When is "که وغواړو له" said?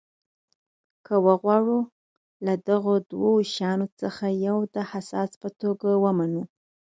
1.05-2.53